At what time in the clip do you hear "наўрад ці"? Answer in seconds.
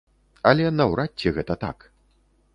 0.79-1.35